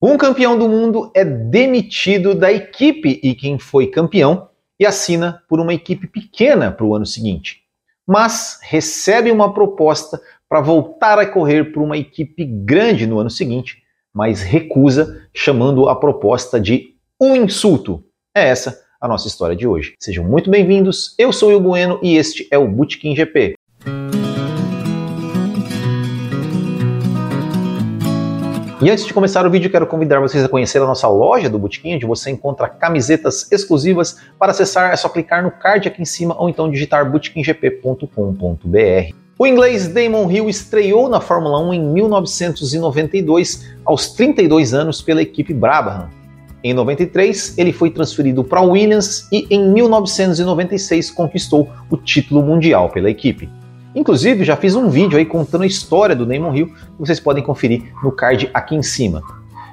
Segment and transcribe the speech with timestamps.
[0.00, 5.58] Um campeão do mundo é demitido da equipe e quem foi campeão e assina por
[5.58, 7.62] uma equipe pequena para o ano seguinte,
[8.06, 13.82] mas recebe uma proposta para voltar a correr por uma equipe grande no ano seguinte,
[14.14, 18.04] mas recusa, chamando a proposta de um insulto.
[18.36, 19.94] É essa a nossa história de hoje.
[19.98, 21.12] Sejam muito bem-vindos.
[21.18, 23.57] Eu sou o Bueno e este é o Bootkin GP.
[28.80, 31.58] E antes de começar o vídeo, quero convidar vocês a conhecer a nossa loja do
[31.58, 34.18] Botequim, onde você encontra camisetas exclusivas.
[34.38, 39.14] Para acessar é só clicar no card aqui em cima ou então digitar bootkinggp.com.br.
[39.36, 45.52] O inglês Damon Hill estreou na Fórmula 1 em 1992, aos 32 anos, pela equipe
[45.52, 46.08] Brabham.
[46.62, 53.10] Em 93, ele foi transferido para Williams e em 1996 conquistou o título mundial pela
[53.10, 53.50] equipe.
[53.94, 57.42] Inclusive, já fiz um vídeo aí contando a história do Damon Hill, que vocês podem
[57.42, 59.22] conferir no card aqui em cima.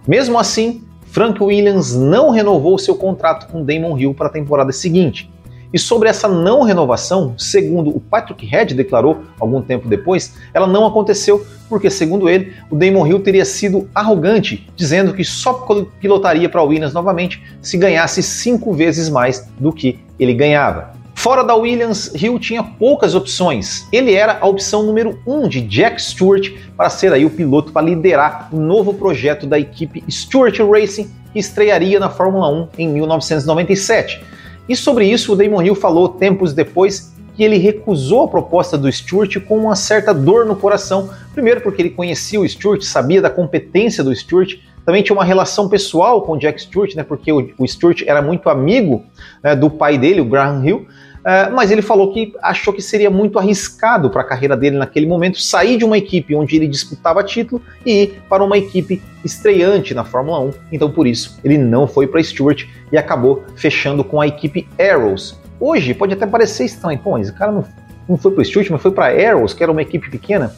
[0.08, 5.32] Mesmo assim, Frank Williams não renovou seu contrato com Damon Hill para a temporada seguinte.
[5.74, 10.86] E sobre essa não renovação, segundo o Patrick Head declarou algum tempo depois, ela não
[10.86, 15.54] aconteceu porque, segundo ele, o Damon Hill teria sido arrogante, dizendo que só
[16.00, 20.94] pilotaria para Williams novamente se ganhasse cinco vezes mais do que ele ganhava.
[21.26, 23.88] Fora da Williams, Hill tinha poucas opções.
[23.92, 27.84] Ele era a opção número um de Jack Stewart para ser aí o piloto para
[27.84, 34.24] liderar o novo projeto da equipe Stewart Racing que estrearia na Fórmula 1 em 1997.
[34.70, 38.92] E sobre isso o Damon Hill falou tempos depois que ele recusou a proposta do
[38.92, 41.10] Stewart com uma certa dor no coração.
[41.34, 45.68] Primeiro porque ele conhecia o Stewart, sabia da competência do Stewart, também tinha uma relação
[45.68, 49.04] pessoal com o Jack Stewart, né, porque o, o Stewart era muito amigo
[49.44, 50.88] né, do pai dele, o Graham Hill,
[51.26, 55.08] Uh, mas ele falou que achou que seria muito arriscado para a carreira dele naquele
[55.08, 59.96] momento sair de uma equipe onde ele disputava título e ir para uma equipe estreante
[59.96, 60.54] na Fórmula 1.
[60.72, 65.36] Então, por isso, ele não foi para Stewart e acabou fechando com a equipe Arrows.
[65.60, 67.66] Hoje pode até parecer estranho, pô, esse cara não,
[68.08, 70.56] não foi para Stewart, mas foi para Arrows, que era uma equipe pequena.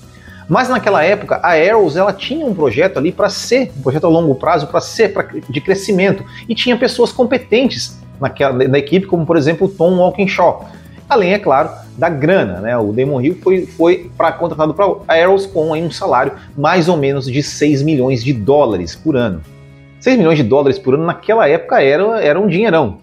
[0.50, 4.09] Mas naquela época, a Arrows ela tinha um projeto ali para ser, um projeto a
[4.09, 6.25] longo prazo, para ser pra, de crescimento.
[6.47, 10.69] E tinha pessoas competentes naquela, na equipe, como por exemplo o Tom Walkinshaw.
[11.09, 12.78] Além, é claro, da grana, né?
[12.78, 16.97] O Damon Hill foi, foi para contratado para Arrows com aí, um salário mais ou
[16.97, 19.41] menos de 6 milhões de dólares por ano.
[20.01, 23.00] 6 milhões de dólares por ano naquela época era, era um dinheirão.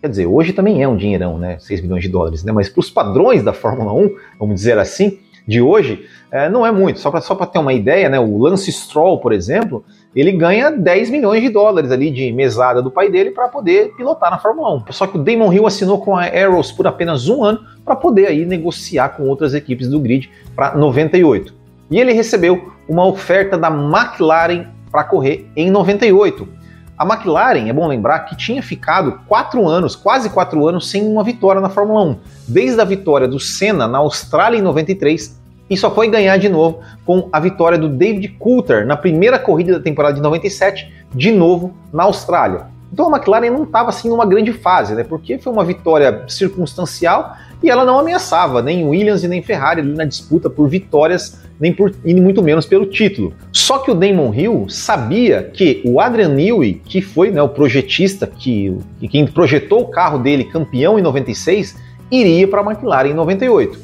[0.00, 1.56] Quer dizer, hoje também é um dinheirão, né?
[1.58, 2.52] 6 milhões de dólares, né?
[2.52, 6.72] Mas para os padrões da Fórmula 1, vamos dizer assim, de hoje, é, não é
[6.72, 6.98] muito.
[6.98, 8.18] Só para só ter uma ideia, né?
[8.18, 9.84] O Lance Stroll, por exemplo,
[10.16, 14.30] ele ganha 10 milhões de dólares ali de mesada do pai dele para poder pilotar
[14.30, 14.84] na Fórmula 1.
[14.90, 18.26] Só que o Damon Hill assinou com a Arrows por apenas um ano para poder
[18.26, 21.52] aí negociar com outras equipes do grid para 98.
[21.90, 26.48] E ele recebeu uma oferta da McLaren para correr em 98.
[26.96, 31.24] A McLaren, é bom lembrar, que tinha ficado quatro anos, quase quatro anos, sem uma
[31.24, 32.16] vitória na Fórmula 1.
[32.46, 36.80] Desde a vitória do Senna na Austrália em 93 e só foi ganhar de novo
[37.04, 41.74] com a vitória do David Coulter na primeira corrida da temporada de 97, de novo
[41.92, 42.73] na Austrália.
[42.94, 45.02] Então a McLaren não estava assim numa grande fase, né?
[45.02, 49.92] Porque foi uma vitória circunstancial e ela não ameaçava nem Williams e nem Ferrari ali
[49.92, 53.34] na disputa por vitórias, nem por e muito menos pelo título.
[53.50, 58.28] Só que o Damon Hill sabia que o Adrian Newey, que foi né, o projetista
[58.28, 61.76] que, que quem projetou o carro dele campeão em 96,
[62.12, 63.76] iria para a McLaren em 98.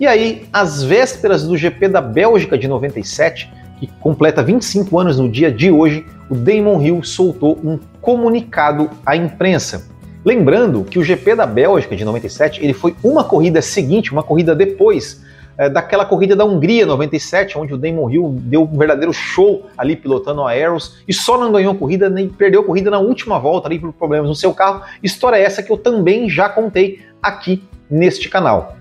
[0.00, 3.48] E aí, às vésperas do GP da Bélgica de 97,
[3.78, 9.16] que completa 25 anos no dia de hoje, o Damon Hill soltou um comunicado à
[9.16, 9.88] imprensa.
[10.24, 14.54] Lembrando que o GP da Bélgica de 97 ele foi uma corrida seguinte, uma corrida
[14.54, 15.24] depois
[15.56, 19.96] é, daquela corrida da Hungria 97, onde o Damon Hill deu um verdadeiro show ali
[19.96, 23.78] pilotando a Aeros e só não ganhou corrida nem perdeu corrida na última volta ali
[23.78, 24.82] por problemas no seu carro.
[25.02, 28.76] História essa que eu também já contei aqui neste canal.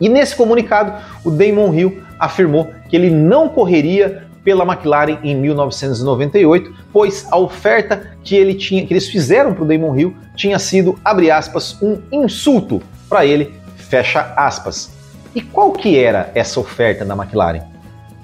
[0.00, 0.92] E nesse comunicado,
[1.24, 8.12] o Damon Hill afirmou que ele não correria pela McLaren em 1998, pois a oferta
[8.22, 12.00] que ele tinha, que eles fizeram para o Damon Hill tinha sido, abre aspas, um
[12.12, 14.92] insulto para ele, fecha aspas.
[15.34, 17.62] E qual que era essa oferta da McLaren?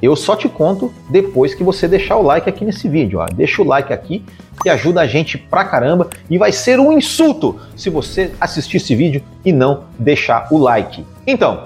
[0.01, 3.19] Eu só te conto depois que você deixar o like aqui nesse vídeo.
[3.19, 3.27] Ó.
[3.27, 4.25] Deixa o like aqui
[4.63, 8.95] que ajuda a gente pra caramba e vai ser um insulto se você assistir esse
[8.95, 11.05] vídeo e não deixar o like.
[11.27, 11.65] Então,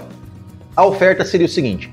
[0.75, 1.91] a oferta seria o seguinte: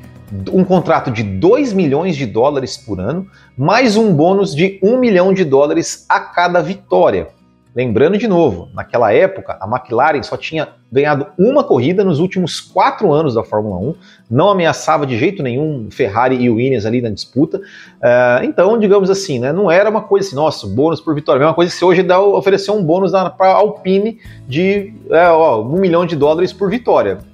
[0.52, 3.28] um contrato de 2 milhões de dólares por ano,
[3.58, 7.28] mais um bônus de 1 milhão de dólares a cada vitória.
[7.76, 13.12] Lembrando de novo, naquela época a McLaren só tinha ganhado uma corrida nos últimos quatro
[13.12, 13.96] anos da Fórmula 1,
[14.30, 17.58] não ameaçava de jeito nenhum Ferrari e Williams ali na disputa.
[17.58, 21.40] Uh, então, digamos assim, né, não era uma coisa assim, nossa, bônus por vitória.
[21.40, 25.28] A mesma coisa que se hoje dá, oferecer um bônus para a Alpine de é,
[25.30, 27.33] ó, um milhão de dólares por vitória.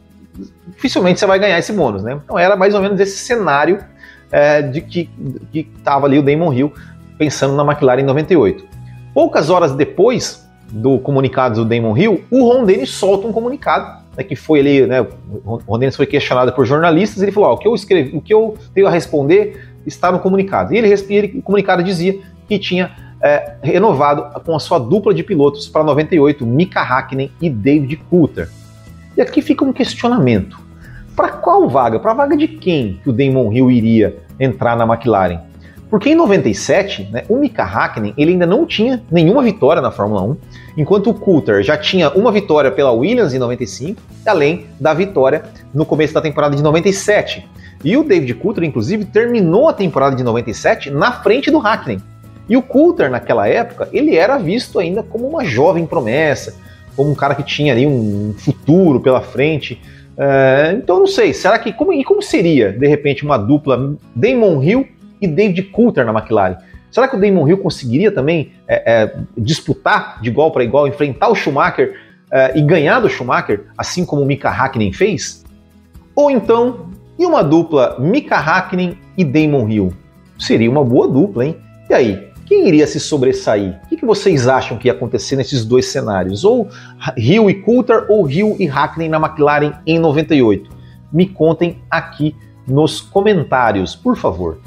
[0.67, 2.19] Dificilmente você vai ganhar esse bônus, né?
[2.23, 3.79] Então era mais ou menos esse cenário
[4.31, 5.09] é, de que
[5.53, 6.73] estava ali o Damon Hill
[7.17, 8.65] pensando na McLaren em 98.
[9.13, 14.23] Poucas horas depois do comunicado do Damon Hill, o Ron Dennis solta um comunicado, né,
[14.23, 17.57] que foi ali, né, o Ron Dennis foi questionado por jornalistas, ele falou, ó, o
[17.57, 20.73] que eu escrevi, o que eu tenho a responder está no comunicado.
[20.73, 22.91] E ele, ele o comunicado dizia que tinha
[23.21, 28.49] é, renovado com a sua dupla de pilotos para 98, Mika Hakkinen e David Coulter.
[29.19, 30.57] E aqui fica um questionamento.
[31.13, 31.99] Para qual vaga?
[31.99, 35.41] Para a vaga de quem que o Damon Hill iria entrar na McLaren?
[35.89, 40.21] Porque em 97, né, o Mika Hakkinen ele ainda não tinha nenhuma vitória na Fórmula
[40.21, 40.37] 1,
[40.77, 45.43] enquanto o Coulter já tinha uma vitória pela Williams em 95, além da vitória
[45.73, 47.45] no começo da temporada de 97.
[47.83, 52.01] E o David Coulter, inclusive, terminou a temporada de 97 na frente do Hakkinen.
[52.47, 56.55] E o Coulter, naquela época, ele era visto ainda como uma jovem promessa,
[56.99, 59.81] como um cara que tinha ali um futuro pela frente.
[60.17, 61.71] É, então, não sei, será que.
[61.71, 64.85] Como, e como seria, de repente, uma dupla Damon Hill
[65.21, 66.57] e David Coulter na McLaren.
[66.91, 71.29] Será que o Damon Hill conseguiria também é, é, disputar de igual para igual, enfrentar
[71.29, 71.95] o Schumacher
[72.29, 75.45] é, e ganhar do Schumacher, assim como o Mika Hakkinen fez?
[76.13, 79.93] Ou então, e uma dupla Mika Hakkinen e Damon Hill?
[80.37, 81.55] Seria uma boa dupla, hein?
[81.89, 83.79] E aí, quem iria se sobressair?
[83.83, 86.43] O que, vocês acham que ia acontecer nesses dois cenários?
[86.43, 86.67] Ou
[87.15, 90.67] Hill e Coulter ou Hill e Hakkinen na McLaren em 98?
[91.13, 92.35] Me contem aqui
[92.67, 94.57] nos comentários, por favor.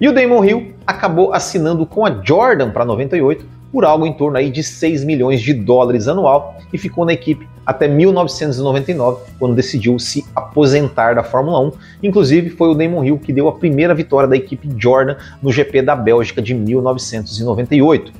[0.00, 4.36] E o Damon Hill acabou assinando com a Jordan para 98 por algo em torno
[4.36, 9.98] aí de 6 milhões de dólares anual e ficou na equipe até 1999, quando decidiu
[9.98, 11.72] se aposentar da Fórmula 1.
[12.02, 15.82] Inclusive, foi o Damon Hill que deu a primeira vitória da equipe Jordan no GP
[15.82, 18.12] da Bélgica de 1998.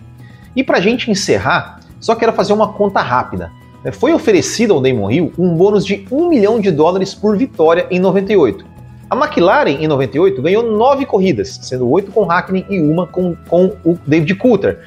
[0.54, 3.50] E para a gente encerrar, só quero fazer uma conta rápida.
[3.92, 7.98] Foi oferecido ao Damon Hill um bônus de 1 milhão de dólares por vitória em
[7.98, 8.64] 98.
[9.08, 13.72] A McLaren, em 98, ganhou nove corridas, sendo oito com Hackney e uma com, com
[13.84, 14.78] o David Coulter.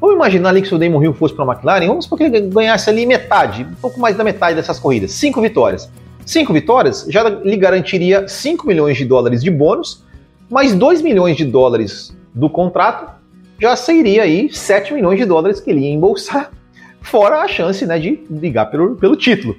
[0.00, 2.24] Vamos imaginar ali que se o Damon Hill fosse para a McLaren, vamos supor que
[2.24, 5.90] ele ganhasse ali metade, um pouco mais da metade dessas corridas, cinco vitórias.
[6.26, 10.02] Cinco vitórias já lhe garantiria 5 milhões de dólares de bônus,
[10.48, 13.12] mais 2 milhões de dólares do contrato,
[13.60, 16.50] já seria aí 7 milhões de dólares que ele ia embolsar,
[17.02, 19.56] fora a chance né, de ligar pelo, pelo título.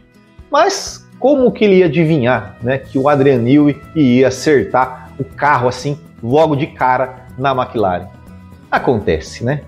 [0.51, 5.67] Mas como que ele ia adivinhar né, que o Adrian Newey ia acertar o carro
[5.67, 8.07] assim logo de cara na McLaren?
[8.71, 9.61] Acontece, né?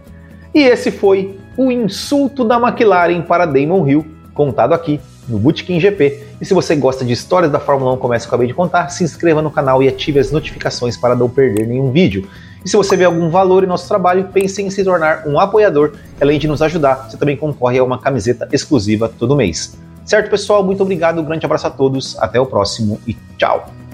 [0.58, 5.00] E esse foi o insulto da McLaren para Damon Hill, contado aqui
[5.30, 6.24] no Bootkin GP.
[6.42, 8.56] E se você gosta de histórias da Fórmula 1 como essa que eu acabei de
[8.56, 12.28] contar, se inscreva no canal e ative as notificações para não perder nenhum vídeo.
[12.66, 15.94] E se você vê algum valor em nosso trabalho, pense em se tornar um apoiador.
[16.20, 19.78] Além de nos ajudar, você também concorre a uma camiseta exclusiva todo mês.
[20.06, 20.64] Certo, pessoal?
[20.64, 23.87] Muito obrigado, um grande abraço a todos, até o próximo e tchau!